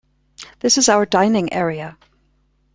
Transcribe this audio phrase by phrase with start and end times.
[0.61, 1.95] This is our dining area.